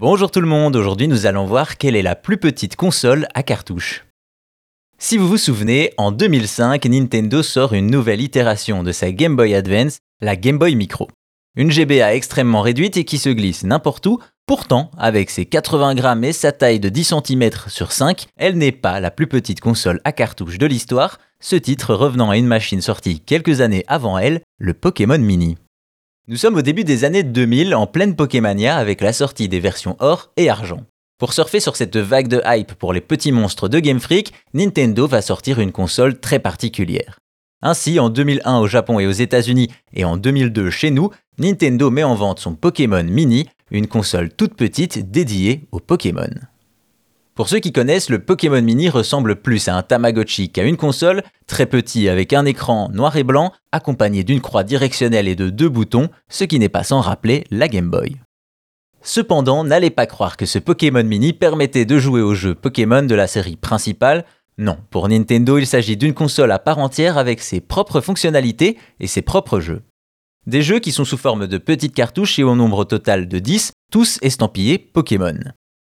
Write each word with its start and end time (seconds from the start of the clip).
Bonjour 0.00 0.30
tout 0.30 0.40
le 0.40 0.46
monde, 0.46 0.76
aujourd'hui 0.76 1.08
nous 1.08 1.26
allons 1.26 1.44
voir 1.44 1.76
quelle 1.76 1.94
est 1.94 2.00
la 2.00 2.16
plus 2.16 2.38
petite 2.38 2.74
console 2.74 3.28
à 3.34 3.42
cartouche. 3.42 4.06
Si 4.96 5.18
vous 5.18 5.28
vous 5.28 5.36
souvenez, 5.36 5.92
en 5.98 6.10
2005, 6.10 6.86
Nintendo 6.86 7.42
sort 7.42 7.74
une 7.74 7.90
nouvelle 7.90 8.22
itération 8.22 8.82
de 8.82 8.92
sa 8.92 9.12
Game 9.12 9.36
Boy 9.36 9.54
Advance, 9.54 9.98
la 10.22 10.36
Game 10.36 10.56
Boy 10.56 10.74
Micro. 10.74 11.08
Une 11.54 11.70
GBA 11.70 12.14
extrêmement 12.14 12.62
réduite 12.62 12.96
et 12.96 13.04
qui 13.04 13.18
se 13.18 13.28
glisse 13.28 13.62
n'importe 13.62 14.06
où, 14.06 14.18
pourtant, 14.46 14.90
avec 14.96 15.28
ses 15.28 15.44
80 15.44 15.94
grammes 15.96 16.24
et 16.24 16.32
sa 16.32 16.52
taille 16.52 16.80
de 16.80 16.88
10 16.88 17.12
cm 17.26 17.50
sur 17.66 17.92
5, 17.92 18.24
elle 18.38 18.56
n'est 18.56 18.72
pas 18.72 19.00
la 19.00 19.10
plus 19.10 19.26
petite 19.26 19.60
console 19.60 20.00
à 20.04 20.12
cartouche 20.12 20.56
de 20.56 20.64
l'histoire, 20.64 21.18
ce 21.40 21.56
titre 21.56 21.94
revenant 21.94 22.30
à 22.30 22.38
une 22.38 22.46
machine 22.46 22.80
sortie 22.80 23.20
quelques 23.20 23.60
années 23.60 23.84
avant 23.86 24.16
elle, 24.16 24.40
le 24.56 24.72
Pokémon 24.72 25.18
Mini. 25.18 25.58
Nous 26.30 26.36
sommes 26.36 26.54
au 26.54 26.62
début 26.62 26.84
des 26.84 27.02
années 27.02 27.24
2000 27.24 27.74
en 27.74 27.88
pleine 27.88 28.14
Pokémania 28.14 28.76
avec 28.76 29.00
la 29.00 29.12
sortie 29.12 29.48
des 29.48 29.58
versions 29.58 29.96
or 29.98 30.30
et 30.36 30.48
argent. 30.48 30.84
Pour 31.18 31.32
surfer 31.32 31.58
sur 31.58 31.74
cette 31.74 31.96
vague 31.96 32.28
de 32.28 32.40
hype 32.46 32.74
pour 32.74 32.92
les 32.92 33.00
petits 33.00 33.32
monstres 33.32 33.68
de 33.68 33.80
Game 33.80 33.98
Freak, 33.98 34.32
Nintendo 34.54 35.08
va 35.08 35.22
sortir 35.22 35.58
une 35.58 35.72
console 35.72 36.20
très 36.20 36.38
particulière. 36.38 37.18
Ainsi, 37.62 37.98
en 37.98 38.10
2001 38.10 38.60
au 38.60 38.68
Japon 38.68 39.00
et 39.00 39.08
aux 39.08 39.10
États-Unis 39.10 39.72
et 39.92 40.04
en 40.04 40.16
2002 40.16 40.70
chez 40.70 40.92
nous, 40.92 41.10
Nintendo 41.38 41.90
met 41.90 42.04
en 42.04 42.14
vente 42.14 42.38
son 42.38 42.54
Pokémon 42.54 43.02
Mini, 43.02 43.48
une 43.72 43.88
console 43.88 44.32
toute 44.32 44.54
petite 44.54 45.10
dédiée 45.10 45.66
aux 45.72 45.80
Pokémon. 45.80 46.30
Pour 47.34 47.48
ceux 47.48 47.60
qui 47.60 47.72
connaissent, 47.72 48.10
le 48.10 48.18
Pokémon 48.18 48.60
Mini 48.60 48.88
ressemble 48.88 49.36
plus 49.36 49.68
à 49.68 49.76
un 49.76 49.82
Tamagotchi 49.82 50.50
qu'à 50.50 50.64
une 50.64 50.76
console, 50.76 51.22
très 51.46 51.66
petit 51.66 52.08
avec 52.08 52.32
un 52.32 52.44
écran 52.44 52.90
noir 52.92 53.16
et 53.16 53.24
blanc, 53.24 53.52
accompagné 53.72 54.24
d'une 54.24 54.40
croix 54.40 54.64
directionnelle 54.64 55.28
et 55.28 55.36
de 55.36 55.48
deux 55.48 55.68
boutons, 55.68 56.08
ce 56.28 56.44
qui 56.44 56.58
n'est 56.58 56.68
pas 56.68 56.82
sans 56.82 57.00
rappeler 57.00 57.44
la 57.50 57.68
Game 57.68 57.90
Boy. 57.90 58.16
Cependant, 59.02 59.64
n'allez 59.64 59.90
pas 59.90 60.06
croire 60.06 60.36
que 60.36 60.44
ce 60.44 60.58
Pokémon 60.58 61.04
Mini 61.04 61.32
permettait 61.32 61.86
de 61.86 61.98
jouer 61.98 62.20
aux 62.20 62.34
jeux 62.34 62.54
Pokémon 62.54 63.02
de 63.02 63.14
la 63.14 63.26
série 63.26 63.56
principale. 63.56 64.26
Non, 64.58 64.76
pour 64.90 65.08
Nintendo, 65.08 65.56
il 65.56 65.66
s'agit 65.66 65.96
d'une 65.96 66.12
console 66.12 66.52
à 66.52 66.58
part 66.58 66.78
entière 66.78 67.16
avec 67.16 67.40
ses 67.40 67.60
propres 67.60 68.02
fonctionnalités 68.02 68.76
et 68.98 69.06
ses 69.06 69.22
propres 69.22 69.60
jeux. 69.60 69.82
Des 70.46 70.62
jeux 70.62 70.80
qui 70.80 70.92
sont 70.92 71.04
sous 71.04 71.16
forme 71.16 71.46
de 71.46 71.58
petites 71.58 71.94
cartouches 71.94 72.38
et 72.38 72.42
au 72.42 72.54
nombre 72.54 72.84
total 72.84 73.28
de 73.28 73.38
10, 73.38 73.72
tous 73.90 74.18
estampillés 74.20 74.78
Pokémon. 74.78 75.38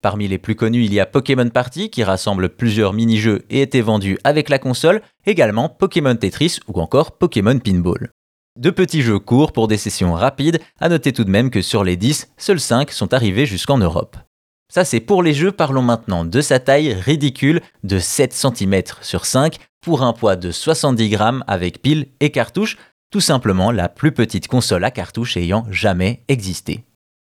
Parmi 0.02 0.26
les 0.26 0.38
plus 0.38 0.56
connus, 0.56 0.84
il 0.84 0.92
y 0.92 0.98
a 0.98 1.06
Pokémon 1.06 1.48
Party 1.48 1.88
qui 1.88 2.02
rassemble 2.02 2.48
plusieurs 2.48 2.92
mini-jeux 2.92 3.44
et 3.50 3.62
était 3.62 3.80
vendu 3.80 4.18
avec 4.24 4.48
la 4.48 4.58
console, 4.58 5.00
également 5.26 5.68
Pokémon 5.68 6.16
Tetris 6.16 6.58
ou 6.66 6.80
encore 6.80 7.12
Pokémon 7.12 7.56
Pinball. 7.60 8.10
Deux 8.58 8.72
petits 8.72 9.02
jeux 9.02 9.20
courts 9.20 9.52
pour 9.52 9.68
des 9.68 9.76
sessions 9.76 10.12
rapides, 10.12 10.60
à 10.80 10.88
noter 10.88 11.12
tout 11.12 11.22
de 11.22 11.30
même 11.30 11.50
que 11.50 11.62
sur 11.62 11.84
les 11.84 11.96
10, 11.96 12.32
seuls 12.36 12.58
5 12.58 12.90
sont 12.90 13.14
arrivés 13.14 13.46
jusqu'en 13.46 13.78
Europe. 13.78 14.16
Ça 14.68 14.84
c'est 14.84 14.98
pour 14.98 15.22
les 15.22 15.34
jeux, 15.34 15.52
parlons 15.52 15.82
maintenant 15.82 16.24
de 16.24 16.40
sa 16.40 16.58
taille 16.58 16.94
ridicule 16.94 17.60
de 17.84 18.00
7 18.00 18.32
cm 18.32 18.82
sur 19.02 19.24
5 19.24 19.58
pour 19.80 20.02
un 20.02 20.12
poids 20.12 20.34
de 20.34 20.50
70 20.50 21.10
grammes 21.10 21.44
avec 21.46 21.80
pile 21.80 22.08
et 22.18 22.30
cartouche, 22.30 22.76
tout 23.12 23.20
simplement 23.20 23.70
la 23.70 23.88
plus 23.88 24.10
petite 24.10 24.48
console 24.48 24.82
à 24.82 24.90
cartouche 24.90 25.36
ayant 25.36 25.64
jamais 25.70 26.24
existé. 26.26 26.84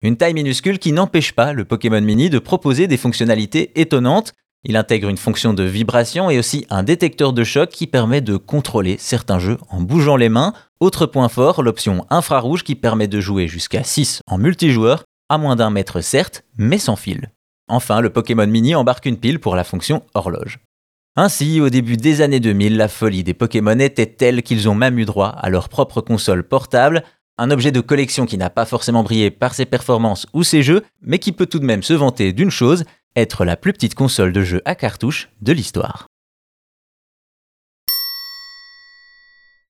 Une 0.02 0.16
taille 0.16 0.32
minuscule 0.32 0.78
qui 0.78 0.92
n'empêche 0.92 1.32
pas 1.32 1.52
le 1.52 1.66
Pokémon 1.66 2.00
Mini 2.00 2.30
de 2.30 2.38
proposer 2.38 2.86
des 2.86 2.96
fonctionnalités 2.96 3.78
étonnantes. 3.78 4.32
Il 4.64 4.76
intègre 4.76 5.10
une 5.10 5.18
fonction 5.18 5.52
de 5.52 5.62
vibration 5.62 6.30
et 6.30 6.38
aussi 6.38 6.66
un 6.70 6.82
détecteur 6.82 7.34
de 7.34 7.44
choc 7.44 7.68
qui 7.68 7.86
permet 7.86 8.22
de 8.22 8.38
contrôler 8.38 8.96
certains 8.98 9.38
jeux 9.38 9.58
en 9.68 9.82
bougeant 9.82 10.16
les 10.16 10.30
mains. 10.30 10.54
Autre 10.80 11.04
point 11.04 11.28
fort, 11.28 11.62
l'option 11.62 12.06
infrarouge 12.08 12.64
qui 12.64 12.76
permet 12.76 13.08
de 13.08 13.20
jouer 13.20 13.46
jusqu'à 13.46 13.84
6 13.84 14.22
en 14.26 14.38
multijoueur, 14.38 15.04
à 15.28 15.36
moins 15.36 15.54
d'un 15.54 15.68
mètre 15.68 16.00
certes, 16.00 16.44
mais 16.56 16.78
sans 16.78 16.96
fil. 16.96 17.30
Enfin, 17.68 18.00
le 18.00 18.08
Pokémon 18.08 18.46
Mini 18.46 18.74
embarque 18.74 19.04
une 19.04 19.18
pile 19.18 19.38
pour 19.38 19.54
la 19.54 19.64
fonction 19.64 20.02
horloge. 20.14 20.60
Ainsi, 21.14 21.60
au 21.60 21.68
début 21.68 21.98
des 21.98 22.22
années 22.22 22.40
2000, 22.40 22.78
la 22.78 22.88
folie 22.88 23.22
des 23.22 23.34
Pokémon 23.34 23.78
était 23.78 24.06
telle 24.06 24.42
qu'ils 24.42 24.66
ont 24.66 24.74
même 24.74 24.98
eu 24.98 25.04
droit 25.04 25.28
à 25.28 25.50
leur 25.50 25.68
propre 25.68 26.00
console 26.00 26.42
portable, 26.42 27.04
un 27.38 27.50
objet 27.50 27.72
de 27.72 27.80
collection 27.80 28.26
qui 28.26 28.36
n'a 28.36 28.50
pas 28.50 28.66
forcément 28.66 29.02
brillé 29.02 29.30
par 29.30 29.54
ses 29.54 29.66
performances 29.66 30.26
ou 30.32 30.42
ses 30.42 30.62
jeux, 30.62 30.82
mais 31.00 31.18
qui 31.18 31.32
peut 31.32 31.46
tout 31.46 31.58
de 31.58 31.64
même 31.64 31.82
se 31.82 31.94
vanter 31.94 32.32
d'une 32.32 32.50
chose, 32.50 32.84
être 33.16 33.44
la 33.44 33.56
plus 33.56 33.72
petite 33.72 33.94
console 33.94 34.32
de 34.32 34.42
jeu 34.42 34.60
à 34.64 34.74
cartouche 34.74 35.30
de 35.40 35.52
l'histoire. 35.52 36.09